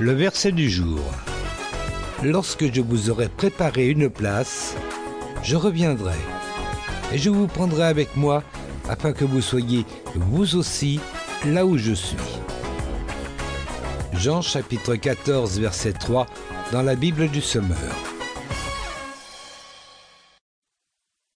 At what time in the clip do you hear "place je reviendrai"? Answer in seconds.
4.08-6.16